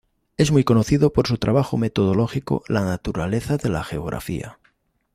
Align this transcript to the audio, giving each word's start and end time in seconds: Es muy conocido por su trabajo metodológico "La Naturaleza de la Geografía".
Es 0.35 0.51
muy 0.51 0.63
conocido 0.63 1.13
por 1.13 1.27
su 1.27 1.37
trabajo 1.37 1.77
metodológico 1.77 2.63
"La 2.67 2.83
Naturaleza 2.83 3.57
de 3.57 3.69
la 3.69 3.83
Geografía". 3.83 4.57